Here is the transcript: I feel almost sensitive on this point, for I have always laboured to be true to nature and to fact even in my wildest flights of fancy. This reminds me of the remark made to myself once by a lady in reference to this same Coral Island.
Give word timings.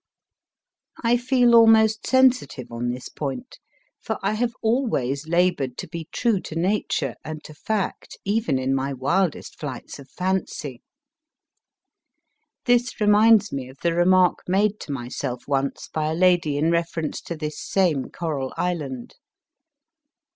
I 1.03 1.15
feel 1.15 1.53
almost 1.53 2.07
sensitive 2.07 2.71
on 2.71 2.89
this 2.89 3.07
point, 3.07 3.59
for 3.99 4.17
I 4.23 4.33
have 4.33 4.55
always 4.63 5.27
laboured 5.27 5.77
to 5.77 5.87
be 5.87 6.07
true 6.11 6.39
to 6.39 6.55
nature 6.55 7.13
and 7.23 7.43
to 7.43 7.53
fact 7.53 8.17
even 8.25 8.57
in 8.57 8.73
my 8.73 8.93
wildest 8.93 9.59
flights 9.59 9.99
of 9.99 10.09
fancy. 10.09 10.81
This 12.65 12.99
reminds 12.99 13.53
me 13.53 13.69
of 13.69 13.77
the 13.83 13.93
remark 13.93 14.39
made 14.47 14.79
to 14.79 14.91
myself 14.91 15.43
once 15.47 15.87
by 15.93 16.07
a 16.09 16.15
lady 16.15 16.57
in 16.57 16.71
reference 16.71 17.21
to 17.21 17.37
this 17.37 17.61
same 17.61 18.09
Coral 18.09 18.55
Island. 18.57 19.17